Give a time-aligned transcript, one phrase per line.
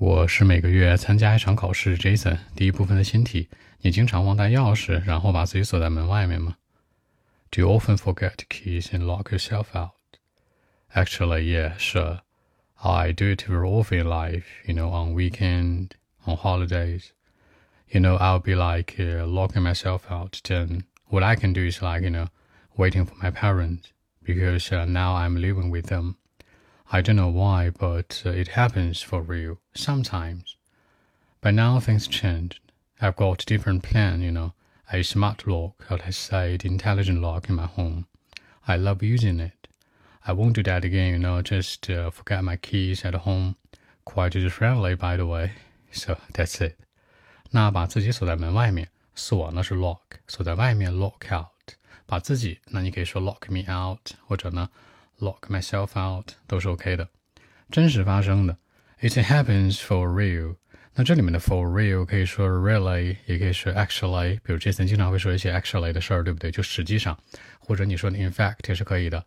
[0.00, 2.37] 我是每个月参加一场考试，Jason。
[2.55, 3.49] 第一部分的新题：
[3.81, 6.57] 你经常忘带钥匙，然后把自己锁在门外面吗？
[7.51, 9.91] Do you often forget keys and lock yourself out?
[10.93, 12.21] Actually, yeah, sure.
[12.75, 14.45] I do it very often in life.
[14.65, 15.91] You know, on weekend,
[16.25, 17.11] on holidays.
[17.89, 20.41] You know, I'll be like uh, locking myself out.
[20.43, 22.27] Then what I can do is like you know,
[22.75, 23.91] waiting for my parents
[24.23, 26.15] because uh, now I'm living with them.
[26.92, 30.56] I don't know why, but uh, it happens for real sometimes.
[31.40, 32.60] But now things changed.
[33.00, 34.52] I've got a different plan, you know,
[34.92, 38.06] a smart lock, or let's say the intelligent lock in my home.
[38.68, 39.68] I love using it.
[40.26, 43.56] I won't do that again, you know, just uh, forget my keys at home.
[44.04, 45.52] Quite user-friendly, by the way.
[45.92, 46.76] So that's it.
[47.50, 51.74] 那把自己锁在门外面，锁呢是 lock，锁在外面 lock out。
[52.06, 54.68] 把自己，那你可以说 lock me out，或者呢
[55.20, 57.08] lock myself out 都是 OK 的，
[57.70, 58.56] 真实发生的，
[59.00, 60.56] it happens for real。
[60.94, 64.40] 那这里面的 for real 可以说 really，也可以说 actually。
[64.42, 66.50] 比如 Jason 经常会说一些 actually 的事儿，对不对？
[66.50, 67.18] 就实际上，
[67.58, 69.24] 或者你说的 in fact 也是可以的。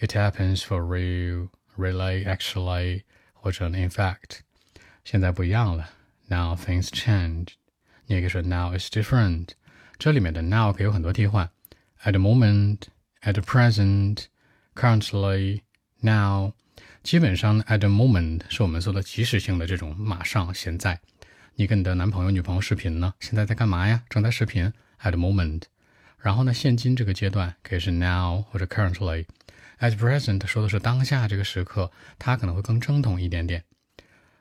[0.00, 3.02] It happens for real, really, actually，
[3.34, 4.40] 或者 in fact。
[5.04, 5.90] 现在不一样了，
[6.26, 7.50] now things change。
[8.06, 9.50] 你也可以说 now is different。
[9.98, 11.48] 这里面的 now 可以有很多替换，
[12.02, 12.78] at the moment,
[13.22, 14.24] at the present。
[14.77, 15.61] Currently,
[16.01, 16.53] now，
[17.01, 20.99] 基本上 at the moment 是我们说的即时性的这种马上现在。
[21.55, 23.11] 你跟你的男朋友、女朋友视频呢？
[23.19, 24.03] 现在在干嘛呀？
[24.07, 24.71] 正在视频。
[25.01, 25.63] At the moment，
[26.19, 29.25] 然后呢，现今这个阶段可以是 now 或者 currently。
[29.79, 33.63] At present 说的是当下这个时刻，它可能会更正统一点点。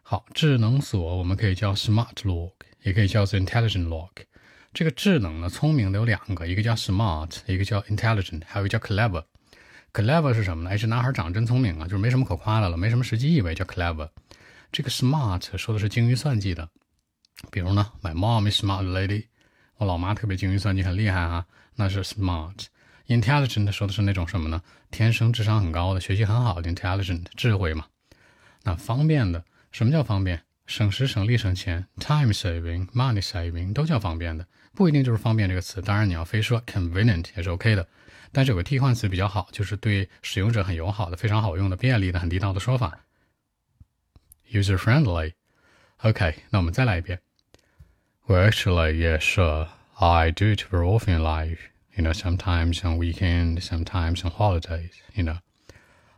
[0.03, 4.11] 好，智能锁我们可以叫 smart lock，也可以叫做 intelligent lock。
[4.75, 9.25] 这个智能呢，聪明的有两个，一个叫 smart，一个叫 intelligent，还有一个叫 clever。
[9.97, 10.69] Clever 是什么呢？
[10.69, 14.07] 哎，这男孩长得真聪明啊，就是没什么可夸的了，没什么实际意味，叫 clever。
[14.71, 16.69] 这个 smart 说的是精于算计的，
[17.51, 19.25] 比如呢，My mom is smart lady，
[19.79, 22.67] 我老妈特别精于算计，很厉害啊，那是 smart。
[23.07, 24.61] Intelligent 说的是那种什么呢？
[24.91, 27.87] 天生智商很高的，学习很好的 intelligent，智慧嘛。
[28.65, 30.43] 那方便的，什么叫方便？
[30.66, 35.82] 省时省力省钱，time saving，money saving 都叫方便的，不一定就是方便这个词。
[35.82, 37.88] 当然你要非说 convenient 也是 OK 的。
[38.32, 43.00] 但是有个替换词比较好，就是对使用者很友好的、非常好用的、便利的、很地道的说法，
[44.50, 47.20] user friendly。OK，那我们再来一遍。
[48.28, 49.68] Well, actually, yeah, sure.
[49.96, 51.60] I do it very often in life.
[51.94, 54.94] You know, sometimes on weekends, sometimes on holidays.
[55.14, 55.40] You know,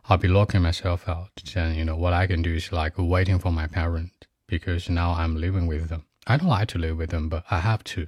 [0.04, 1.30] I'll be locking myself out.
[1.52, 4.12] Then, you know, what I can do is like waiting for my parent
[4.48, 6.04] because now I'm living with them.
[6.26, 8.06] I don't like to live with them, but I have to.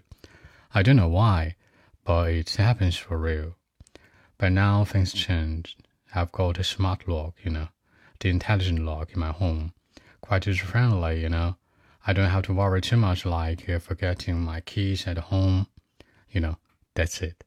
[0.74, 1.56] I don't know why,
[2.04, 3.56] but it happens for real.
[4.38, 5.76] But now things changed.
[6.14, 7.68] I've got a smart lock, you know,
[8.20, 9.72] the intelligent lock in my home.
[10.20, 11.56] Quite user friendly, you know.
[12.06, 15.66] I don't have to worry too much like forgetting my keys at home.
[16.30, 16.56] You know,
[16.94, 17.44] that's it.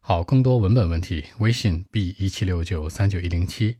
[0.00, 3.78] 好，更多文本问题，微信 b 一七六九三九一零七。